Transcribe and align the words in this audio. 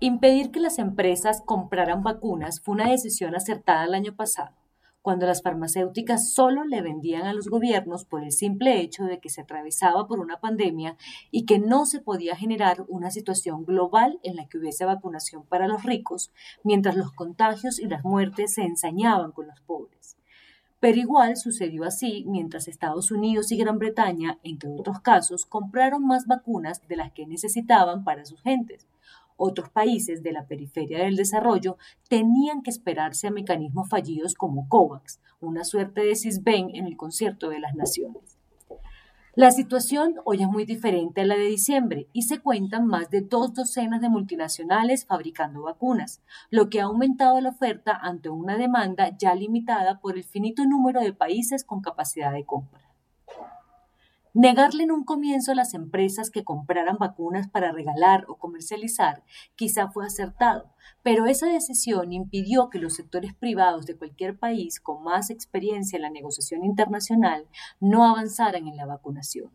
Impedir 0.00 0.52
que 0.52 0.60
las 0.60 0.78
empresas 0.78 1.42
compraran 1.44 2.04
vacunas 2.04 2.60
fue 2.60 2.76
una 2.76 2.88
decisión 2.88 3.34
acertada 3.34 3.84
el 3.84 3.94
año 3.94 4.14
pasado, 4.14 4.54
cuando 5.02 5.26
las 5.26 5.42
farmacéuticas 5.42 6.32
solo 6.32 6.62
le 6.62 6.82
vendían 6.82 7.26
a 7.26 7.32
los 7.32 7.48
gobiernos 7.48 8.04
por 8.04 8.22
el 8.22 8.30
simple 8.30 8.80
hecho 8.80 9.06
de 9.06 9.18
que 9.18 9.28
se 9.28 9.40
atravesaba 9.40 10.06
por 10.06 10.20
una 10.20 10.38
pandemia 10.38 10.96
y 11.32 11.46
que 11.46 11.58
no 11.58 11.84
se 11.84 12.00
podía 12.00 12.36
generar 12.36 12.84
una 12.86 13.10
situación 13.10 13.64
global 13.64 14.20
en 14.22 14.36
la 14.36 14.46
que 14.46 14.58
hubiese 14.58 14.84
vacunación 14.84 15.44
para 15.44 15.66
los 15.66 15.82
ricos, 15.82 16.30
mientras 16.62 16.94
los 16.94 17.10
contagios 17.10 17.80
y 17.80 17.88
las 17.88 18.04
muertes 18.04 18.54
se 18.54 18.62
ensañaban 18.62 19.32
con 19.32 19.48
los 19.48 19.60
pobres. 19.62 20.16
Pero 20.78 20.96
igual 20.96 21.36
sucedió 21.36 21.82
así 21.82 22.24
mientras 22.28 22.68
Estados 22.68 23.10
Unidos 23.10 23.50
y 23.50 23.56
Gran 23.56 23.80
Bretaña, 23.80 24.38
entre 24.44 24.70
otros 24.70 25.00
casos, 25.00 25.44
compraron 25.44 26.06
más 26.06 26.28
vacunas 26.28 26.86
de 26.86 26.94
las 26.94 27.10
que 27.10 27.26
necesitaban 27.26 28.04
para 28.04 28.24
sus 28.24 28.40
gentes 28.42 28.86
otros 29.38 29.70
países 29.70 30.22
de 30.22 30.32
la 30.32 30.46
periferia 30.46 30.98
del 30.98 31.16
desarrollo 31.16 31.78
tenían 32.10 32.60
que 32.60 32.70
esperarse 32.70 33.28
a 33.28 33.30
mecanismos 33.30 33.88
fallidos 33.88 34.34
como 34.34 34.68
COVAX, 34.68 35.20
una 35.40 35.64
suerte 35.64 36.02
de 36.02 36.16
CISBEN 36.16 36.74
en 36.74 36.84
el 36.84 36.98
concierto 36.98 37.48
de 37.48 37.60
las 37.60 37.74
naciones. 37.74 38.38
La 39.34 39.52
situación 39.52 40.16
hoy 40.24 40.42
es 40.42 40.48
muy 40.48 40.64
diferente 40.64 41.20
a 41.20 41.24
la 41.24 41.36
de 41.36 41.44
diciembre 41.44 42.08
y 42.12 42.22
se 42.22 42.40
cuentan 42.40 42.86
más 42.86 43.08
de 43.08 43.20
dos 43.20 43.54
docenas 43.54 44.00
de 44.00 44.08
multinacionales 44.08 45.06
fabricando 45.06 45.62
vacunas, 45.62 46.20
lo 46.50 46.68
que 46.68 46.80
ha 46.80 46.86
aumentado 46.86 47.40
la 47.40 47.50
oferta 47.50 47.92
ante 47.92 48.30
una 48.30 48.56
demanda 48.56 49.16
ya 49.16 49.36
limitada 49.36 50.00
por 50.00 50.16
el 50.16 50.24
finito 50.24 50.64
número 50.64 51.00
de 51.00 51.12
países 51.12 51.62
con 51.62 51.82
capacidad 51.82 52.32
de 52.32 52.44
compra. 52.44 52.87
Negarle 54.40 54.84
en 54.84 54.92
un 54.92 55.02
comienzo 55.02 55.50
a 55.50 55.56
las 55.56 55.74
empresas 55.74 56.30
que 56.30 56.44
compraran 56.44 56.96
vacunas 56.96 57.48
para 57.48 57.72
regalar 57.72 58.24
o 58.28 58.36
comercializar 58.36 59.24
quizá 59.56 59.88
fue 59.90 60.06
acertado, 60.06 60.72
pero 61.02 61.26
esa 61.26 61.48
decisión 61.48 62.12
impidió 62.12 62.70
que 62.70 62.78
los 62.78 62.94
sectores 62.94 63.34
privados 63.34 63.84
de 63.84 63.96
cualquier 63.96 64.38
país 64.38 64.78
con 64.78 65.02
más 65.02 65.30
experiencia 65.30 65.96
en 65.96 66.02
la 66.02 66.10
negociación 66.10 66.64
internacional 66.64 67.48
no 67.80 68.04
avanzaran 68.04 68.68
en 68.68 68.76
la 68.76 68.86
vacunación 68.86 69.50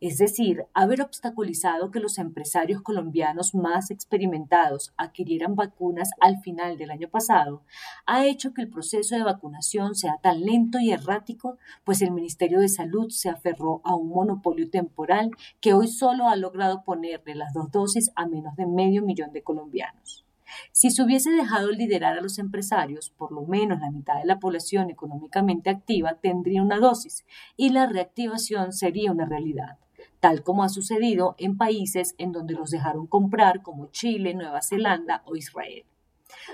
es 0.00 0.18
decir, 0.18 0.66
haber 0.74 1.00
obstaculizado 1.00 1.90
que 1.90 2.00
los 2.00 2.18
empresarios 2.18 2.82
colombianos 2.82 3.54
más 3.54 3.90
experimentados 3.90 4.92
adquirieran 4.96 5.54
vacunas 5.54 6.10
al 6.20 6.40
final 6.40 6.76
del 6.76 6.90
año 6.90 7.08
pasado, 7.08 7.62
ha 8.06 8.26
hecho 8.26 8.52
que 8.52 8.62
el 8.62 8.70
proceso 8.70 9.14
de 9.14 9.22
vacunación 9.22 9.94
sea 9.94 10.18
tan 10.22 10.40
lento 10.40 10.78
y 10.80 10.90
errático, 10.90 11.58
pues 11.84 12.02
el 12.02 12.10
Ministerio 12.10 12.60
de 12.60 12.68
Salud 12.68 13.10
se 13.10 13.28
aferró 13.28 13.80
a 13.84 13.94
un 13.94 14.08
monopolio 14.08 14.68
temporal 14.70 15.30
que 15.60 15.72
hoy 15.72 15.88
solo 15.88 16.28
ha 16.28 16.36
logrado 16.36 16.82
ponerle 16.84 17.34
las 17.34 17.52
dos 17.52 17.70
dosis 17.70 18.10
a 18.16 18.26
menos 18.26 18.56
de 18.56 18.66
medio 18.66 19.02
millón 19.02 19.32
de 19.32 19.42
colombianos. 19.42 20.24
Si 20.72 20.90
se 20.90 21.02
hubiese 21.02 21.30
dejado 21.30 21.70
liderar 21.70 22.18
a 22.18 22.22
los 22.22 22.38
empresarios, 22.38 23.10
por 23.10 23.32
lo 23.32 23.42
menos 23.42 23.80
la 23.80 23.90
mitad 23.90 24.18
de 24.18 24.26
la 24.26 24.38
población 24.38 24.90
económicamente 24.90 25.70
activa 25.70 26.18
tendría 26.20 26.62
una 26.62 26.78
dosis 26.78 27.24
y 27.56 27.70
la 27.70 27.86
reactivación 27.86 28.72
sería 28.72 29.12
una 29.12 29.26
realidad 29.26 29.78
tal 30.22 30.44
como 30.44 30.62
ha 30.62 30.68
sucedido 30.68 31.34
en 31.36 31.56
países 31.56 32.14
en 32.16 32.30
donde 32.30 32.54
los 32.54 32.70
dejaron 32.70 33.08
comprar 33.08 33.60
como 33.60 33.90
Chile, 33.90 34.34
Nueva 34.34 34.62
Zelanda 34.62 35.22
o 35.26 35.34
Israel. 35.34 35.84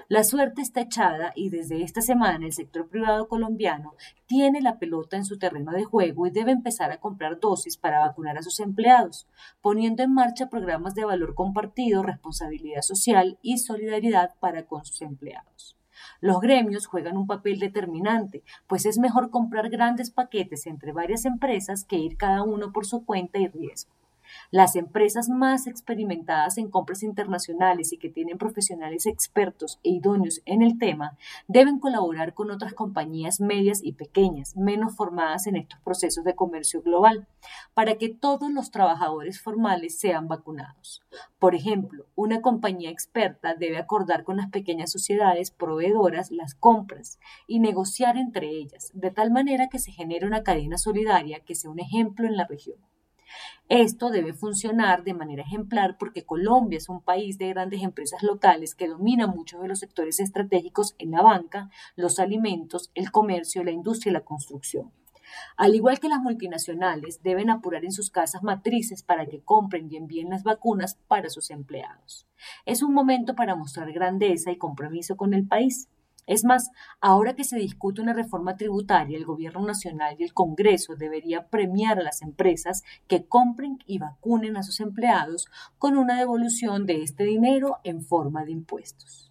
La 0.09 0.25
suerte 0.25 0.63
está 0.63 0.81
echada 0.81 1.33
y 1.35 1.51
desde 1.51 1.83
esta 1.83 2.01
semana 2.01 2.47
el 2.47 2.53
sector 2.53 2.89
privado 2.89 3.29
colombiano 3.29 3.95
tiene 4.27 4.61
la 4.61 4.79
pelota 4.79 5.17
en 5.17 5.25
su 5.25 5.39
terreno 5.39 5.73
de 5.73 5.85
juego 5.85 6.27
y 6.27 6.31
debe 6.31 6.53
empezar 6.53 6.91
a 6.91 7.01
comprar 7.01 7.41
dosis 7.41 7.77
para 7.77 8.01
vacunar 8.01 8.39
a 8.39 8.43
sus 8.43 8.61
empleados, 8.61 9.27
poniendo 9.61 10.03
en 10.03 10.15
marcha 10.15 10.49
programas 10.49 10.95
de 10.95 11.05
valor 11.05 11.35
compartido, 11.35 12.03
responsabilidad 12.03 12.83
social 12.83 13.39
y 13.43 13.59
solidaridad 13.59 14.35
para 14.41 14.67
con 14.67 14.85
sus 14.85 15.03
empleados. 15.03 15.77
Los 16.21 16.41
gremios 16.41 16.87
juegan 16.87 17.17
un 17.17 17.27
papel 17.27 17.59
determinante, 17.59 18.43
pues 18.67 18.87
es 18.87 18.99
mejor 18.99 19.31
comprar 19.31 19.69
grandes 19.71 20.11
paquetes 20.11 20.67
entre 20.67 20.93
varias 20.93 21.25
empresas 21.25 21.85
que 21.85 21.97
ir 21.97 22.17
cada 22.17 22.43
uno 22.43 22.73
por 22.73 22.87
su 22.87 23.05
cuenta 23.05 23.39
y 23.39 23.49
riesgo. 23.49 23.98
Las 24.51 24.77
empresas 24.77 25.29
más 25.29 25.67
experimentadas 25.67 26.59
en 26.59 26.71
compras 26.71 27.03
internacionales 27.03 27.93
y 27.93 27.99
que 27.99 28.09
tienen 28.09 28.39
profesionales 28.39 29.07
expertos 29.07 29.79
e 29.83 29.91
idóneos 29.91 30.41
en 30.45 30.63
el 30.63 30.79
tema 30.79 31.17
deben 31.47 31.79
colaborar 31.79 32.35
con 32.35 32.51
otras 32.51 32.75
compañías 32.75 33.41
medias 33.41 33.81
y 33.83 33.93
pequeñas, 33.93 34.57
menos 34.57 34.97
formadas 34.97 35.47
en 35.47 35.57
estos 35.57 35.81
procesos 35.81 36.25
de 36.25 36.35
comercio 36.35 36.83
global, 36.83 37.27
para 37.75 37.97
que 37.97 38.09
todos 38.09 38.51
los 38.51 38.71
trabajadores 38.71 39.41
formales 39.41 39.99
sean 39.99 40.29
vacunados. 40.29 41.03
Por 41.39 41.55
ejemplo, 41.55 42.07
una 42.15 42.41
compañía 42.41 42.91
experta 42.91 43.55
debe 43.55 43.79
acordar 43.79 44.25
con 44.25 44.37
las 44.37 44.51
pequeñas 44.51 44.91
sociedades 44.91 45.51
proveedoras 45.51 46.31
las 46.31 46.55
compras 46.55 47.19
y 47.47 47.61
negociar 47.61 48.17
entre 48.17 48.49
ellas, 48.49 48.91
de 48.95 49.11
tal 49.11 49.31
manera 49.31 49.69
que 49.69 49.79
se 49.79 49.93
genere 49.93 50.27
una 50.27 50.43
cadena 50.43 50.79
solidaria 50.79 51.41
que 51.41 51.55
sea 51.55 51.71
un 51.71 51.81
ejemplo 51.81 52.27
en 52.27 52.37
la 52.37 52.47
región. 52.47 52.79
Esto 53.69 54.11
debe 54.11 54.33
funcionar 54.33 55.05
de 55.05 55.15
manera 55.15 55.43
ejemplar 55.43 55.97
porque 55.99 56.25
Colombia 56.25 56.79
es 56.79 56.89
un 56.89 57.03
país 57.03 57.39
de 57.39 57.49
grandes 57.49 57.83
empresas 57.83 58.23
locales 58.23 58.75
que 58.75 58.89
dominan 58.89 59.31
muchos 59.31 59.61
de 59.61 59.69
los 59.69 59.81
sectores 59.81 60.21
estratégicos 60.21 60.95
en 60.99 61.11
la 61.11 61.23
banca, 61.23 61.71
los 61.97 62.19
alimentos, 62.19 62.91
el 62.95 63.11
comercio, 63.11 63.65
la 63.65 63.71
industria 63.71 64.11
y 64.11 64.15
la 64.15 64.25
construcción. 64.25 64.93
Al 65.57 65.75
igual 65.75 66.01
que 66.01 66.09
las 66.09 66.21
multinacionales, 66.21 67.23
deben 67.23 67.51
apurar 67.51 67.85
en 67.85 67.93
sus 67.93 68.11
casas 68.11 68.43
matrices 68.43 69.03
para 69.03 69.27
que 69.27 69.41
compren 69.41 69.91
y 69.91 69.97
envíen 69.97 70.31
las 70.31 70.43
vacunas 70.43 70.97
para 71.07 71.29
sus 71.29 71.51
empleados. 71.51 72.27
Es 72.65 72.83
un 72.83 72.95
momento 72.95 73.35
para 73.35 73.57
mostrar 73.57 73.93
grandeza 73.93 74.51
y 74.51 74.57
compromiso 74.57 75.17
con 75.17 75.35
el 75.35 75.47
país. 75.47 75.89
Es 76.29 76.45
más, 76.45 76.71
ahora 77.01 77.35
que 77.35 77.43
se 77.43 77.57
discute 77.57 78.03
una 78.03 78.13
reforma 78.13 78.55
tributaria, 78.55 79.17
el 79.17 79.25
Gobierno 79.25 79.67
Nacional 79.67 80.15
y 80.19 80.25
el 80.25 80.35
Congreso 80.35 80.95
debería 80.95 81.49
premiar 81.49 81.99
a 81.99 82.03
las 82.03 82.21
empresas 82.21 82.83
que 83.07 83.25
compren 83.25 83.79
y 83.87 83.99
vacunen 83.99 84.59
a 84.59 84.63
sus 84.63 84.81
empleados 84.81 85.47
con 85.79 85.97
una 85.97 86.19
devolución 86.19 86.85
de 86.85 87.03
este 87.03 87.25
dinero 87.25 87.79
en 87.83 88.03
forma 88.03 88.45
de 88.45 88.53
impuestos. 88.53 89.28